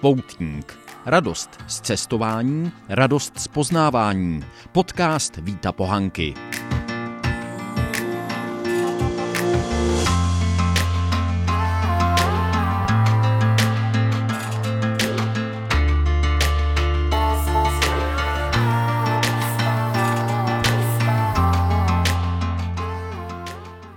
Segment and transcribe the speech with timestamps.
[0.00, 0.78] Poutník.
[1.06, 4.44] Radost z cestování, radost z poznávání.
[4.72, 6.34] Podcast Víta Pohanky.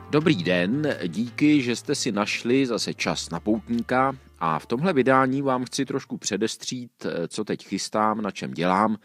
[0.10, 4.16] Dobrý den, díky, že jste si našli zase čas na poutníka
[4.46, 6.92] a v tomhle vydání vám chci trošku předestřít,
[7.28, 8.98] co teď chystám, na čem dělám,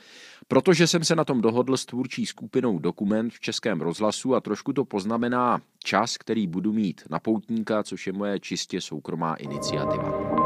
[0.48, 4.72] protože jsem se na tom dohodl s tvůrčí skupinou Dokument v Českém rozhlasu a trošku
[4.72, 10.37] to poznamená čas, který budu mít na poutníka, což je moje čistě soukromá iniciativa.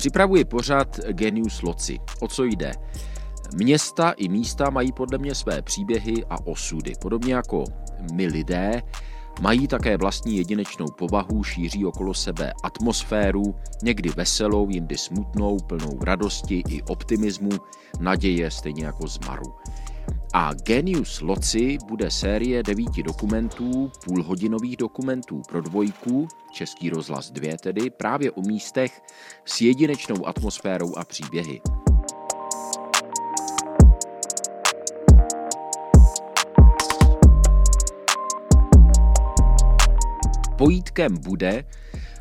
[0.00, 1.98] Připravuji pořad Genius Loci.
[2.20, 2.72] O co jde?
[3.54, 6.92] Města i místa mají podle mě své příběhy a osudy.
[7.00, 7.64] Podobně jako
[8.12, 8.82] my lidé,
[9.40, 16.62] mají také vlastní jedinečnou povahu, šíří okolo sebe atmosféru, někdy veselou, jindy smutnou, plnou radosti
[16.68, 17.50] i optimismu,
[18.00, 19.54] naděje, stejně jako zmaru.
[20.32, 27.90] A Genius Loci bude série devíti dokumentů, půlhodinových dokumentů pro dvojku, Český rozhlas 2 tedy,
[27.90, 29.02] právě o místech
[29.44, 31.60] s jedinečnou atmosférou a příběhy.
[40.58, 41.64] Pojítkem bude,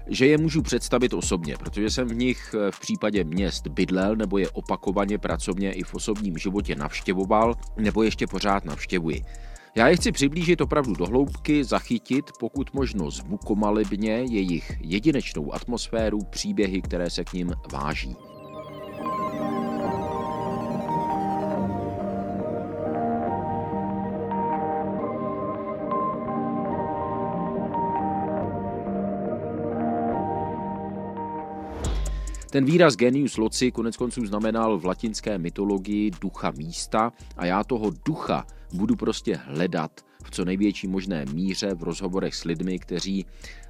[0.10, 4.38] že je můžu představit osobně, protože jsem v nich eh, v případě měst bydlel nebo
[4.38, 9.22] je opakovaně pracovně i v osobním životě navštěvoval nebo ještě pořád navštěvuji.
[9.76, 16.82] Já je chci přiblížit opravdu do hloubky, zachytit pokud možno zvukomalebně jejich jedinečnou atmosféru, příběhy,
[16.82, 18.16] které se k ním váží.
[32.50, 37.92] Ten výraz genius loci konec konců znamenal v latinské mytologii ducha místa a já toho
[38.06, 39.92] ducha budu prostě hledat
[40.24, 43.26] v co největší možné míře v rozhovorech s lidmi, kteří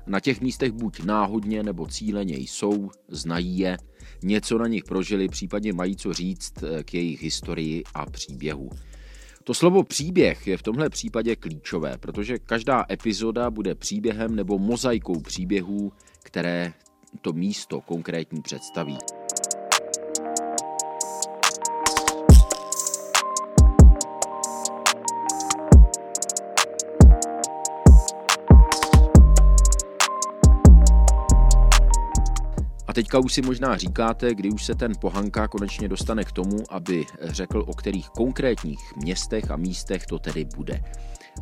[0.07, 3.77] na těch místech buď náhodně nebo cíleně jsou, znají je,
[4.23, 8.69] něco na nich prožili, případně mají co říct eh, k jejich historii a příběhu.
[9.43, 15.19] To slovo příběh je v tomhle případě klíčové, protože každá epizoda bude příběhem nebo mozaikou
[15.21, 15.91] příběhů,
[16.23, 16.73] které
[17.21, 18.97] to místo konkrétní představí.
[32.87, 36.57] A teďka už si možná říkáte, kdy už se ten pohanka konečně dostane k tomu,
[36.69, 40.83] aby řekl, o kterých konkrétních městech a místech to tedy bude.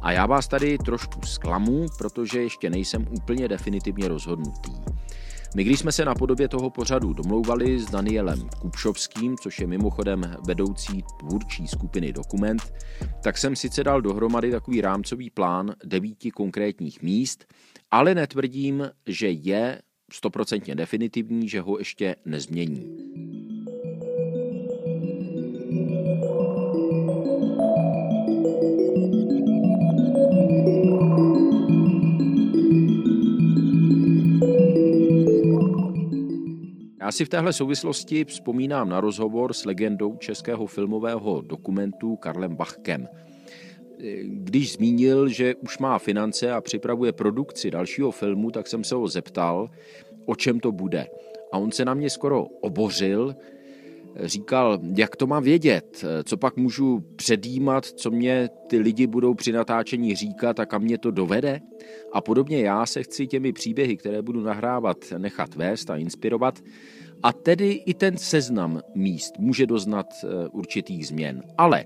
[0.01, 4.71] A já vás tady trošku zklamu, protože ještě nejsem úplně definitivně rozhodnutý.
[5.55, 10.21] My když jsme se na podobě toho pořadu domlouvali s Danielem Kupšovským, což je mimochodem
[10.47, 12.73] vedoucí tvůrčí skupiny Dokument,
[13.23, 17.45] tak jsem sice dal dohromady takový rámcový plán devíti konkrétních míst,
[17.91, 19.81] ale netvrdím, že je
[20.13, 22.97] stoprocentně definitivní, že ho ještě nezmění.
[37.07, 43.07] Já si v téhle souvislosti vzpomínám na rozhovor s legendou českého filmového dokumentu Karlem Bachkem.
[44.23, 49.07] Když zmínil, že už má finance a připravuje produkci dalšího filmu, tak jsem se ho
[49.07, 49.69] zeptal,
[50.25, 51.07] o čem to bude.
[51.51, 53.35] A on se na mě skoro obořil,
[54.15, 59.51] říkal, jak to mám vědět, co pak můžu předjímat, co mě ty lidi budou při
[59.51, 61.59] natáčení říkat a kam mě to dovede.
[62.13, 66.59] A podobně já se chci těmi příběhy, které budu nahrávat, nechat vést a inspirovat.
[67.23, 71.43] A tedy i ten seznam míst může doznat eh, určitých změn.
[71.57, 71.85] Ale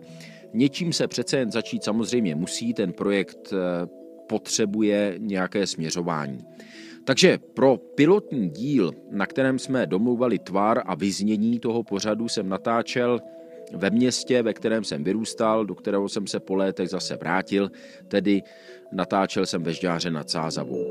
[0.54, 3.57] něčím se přece jen začít samozřejmě musí, ten projekt eh,
[4.28, 6.40] potřebuje nějaké směřování.
[7.03, 13.19] Takže pro pilotní díl, na kterém jsme domluvali tvar a vyznění toho pořadu, jsem natáčel
[13.74, 17.71] ve městě, ve kterém jsem vyrůstal, do kterého jsem se po létech zase vrátil,
[18.07, 18.44] tedy
[18.92, 20.88] natáčel jsem ve Žďáře nad Sázavou.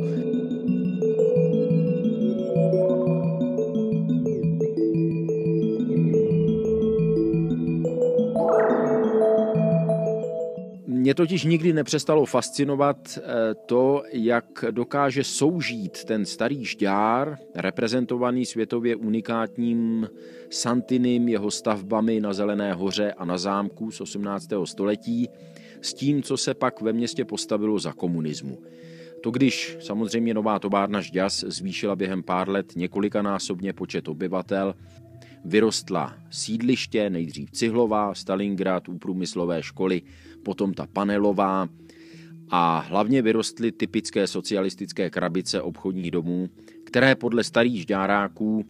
[11.11, 18.97] Mě totiž nikdy nepřestalo fascinovat eh, to, jak dokáže soužít ten starý žďár, reprezentovaný světově
[18.97, 20.09] unikátním
[20.51, 24.49] Santinem, jeho stavbami na Zelené hoře a na zámku z 18.
[24.65, 25.29] století,
[25.83, 28.59] s tím, co se pak ve městě postavilo za komunismu.
[29.23, 34.75] To když samozřejmě nová továrna Žďas zvýšila během pár let několikanásobně počet obyvatel,
[35.45, 40.03] vyrostla sídliště, nejdřív Cihlová, Stalingrad, průmyslové školy,
[40.43, 41.69] potom ta panelová
[42.51, 46.49] a hlavně vyrostly typické socialistické krabice obchodních domů,
[46.85, 48.65] které podle starých žďáráků,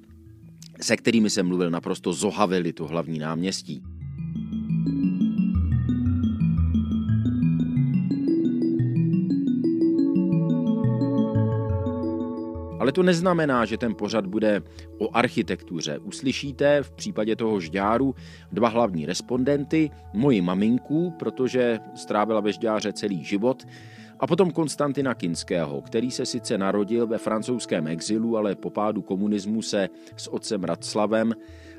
[0.81, 3.82] se kterými jsem mluvil, naprosto zohavily to hlavní náměstí.
[12.81, 14.62] Ale to neznamená, že ten pořad bude
[14.99, 15.99] o architektuře.
[15.99, 18.15] Uslyšíte v případě toho žďáru
[18.53, 23.67] dva hlavní respondenty, moji maminku, protože strávila ve žďáře celý život,
[24.21, 29.62] a potom Konstantina Kinského, který se sice narodil ve francouzském exilu, ale po pádu komunismu
[29.62, 31.35] se s otcem Radslavem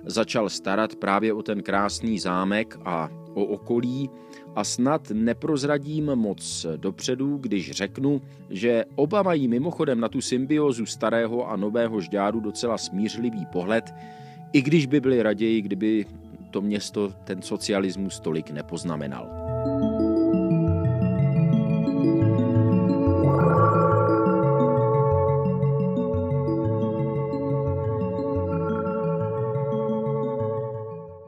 [0.05, 4.09] začal starat právě o ten krásný zámek a o okolí
[4.55, 11.49] a snad neprozradím moc dopředu, když řeknu, že oba mají mimochodem na tu symbiozu starého
[11.49, 13.93] a nového žďáru docela smířlivý pohled,
[14.53, 16.05] i když by byli raději, kdyby
[16.51, 19.40] to město ten socialismus tolik nepoznamenal.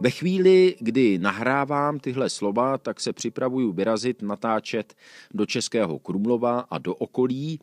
[0.04, 4.94] Ve chvíli, kdy nahrávám tyhle slova, tak se připravuju vyrazit, natáčet
[5.34, 7.60] do Českého Krumlova a do okolí.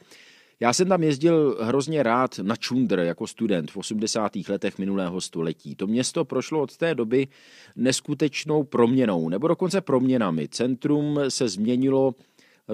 [0.61, 4.33] Já jsem tam jezdil hrozně rád na Čundr jako student v 80.
[4.49, 5.75] letech minulého století.
[5.75, 7.29] To město prošlo od té doby
[7.77, 10.49] neskutečnou proměnou, nebo dokonce proměnami.
[10.49, 12.15] Centrum se změnilo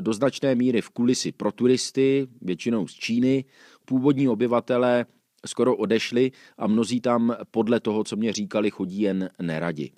[0.00, 3.44] do značné míry v kulisy pro turisty, většinou z Číny.
[3.84, 5.06] Původní obyvatelé
[5.46, 9.90] skoro odešli a mnozí tam podle toho, co mě říkali, chodí jen neradi.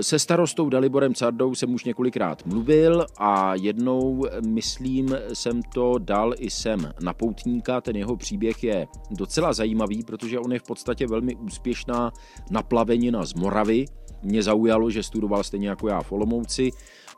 [0.00, 6.50] Se starostou Daliborem Cardou jsem už několikrát mluvil a jednou, myslím, jsem to dal i
[6.50, 7.80] sem na poutníka.
[7.80, 12.12] Ten jeho příběh je docela zajímavý, protože on je v podstatě velmi úspěšná
[12.50, 13.84] naplavenina z Moravy,
[14.22, 16.70] mě zaujalo, že studoval stejně jako já v Olomouci,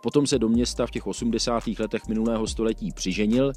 [0.03, 1.63] potom se do města v těch 80.
[1.79, 3.53] letech minulého století přiženil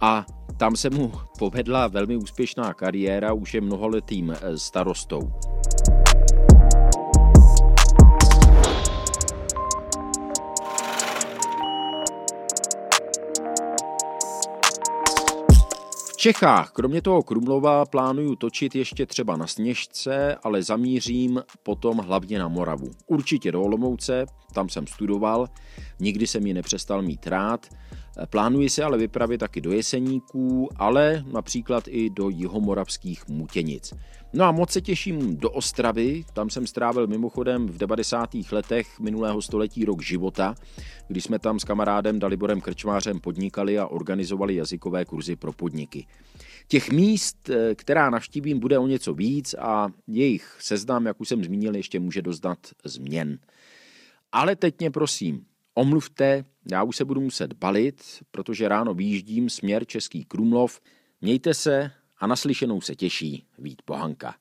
[0.00, 0.26] a
[0.56, 5.20] tam se mu povedla velmi úspěšná kariéra, už je mnoholetým starostou.
[16.24, 22.48] Čechách, kromě toho Krumlova, plánuju točit ještě třeba na Sněžce, ale zamířím potom hlavně na
[22.48, 22.90] Moravu.
[23.06, 25.48] Určitě do Olomouce, tam jsem studoval,
[26.00, 27.66] nikdy jsem ji nepřestal mít rád.
[28.30, 33.94] Plánuji se ale vypravit taky do Jeseníků, ale například i do jihomoravských Mutěnic.
[34.32, 38.30] No a moc se těším do Ostravy, tam jsem strávil mimochodem v 90.
[38.52, 40.54] letech minulého století rok života,
[41.08, 46.06] kdy jsme tam s kamarádem Daliborem Krčmářem podnikali a organizovali jazykové kurzy pro podniky.
[46.68, 51.44] Těch míst, eh, která navštívím, bude o něco víc a jejich seznam, jak už jsem
[51.44, 53.38] zmínil, ještě může dozdat změn.
[54.32, 59.84] Ale teď mě prosím, omluvte, já už se budu muset balit, protože ráno výjíždím směr
[59.86, 60.80] Český Krumlov.
[61.20, 64.34] Mějte se a naslyšenou se těší Vít Pohanka.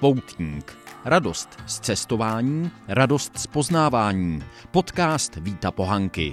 [0.00, 0.78] Poutník.
[1.04, 4.42] Radost z cestování, radost z poznávání.
[4.70, 6.32] Podcast Víta Pohanky.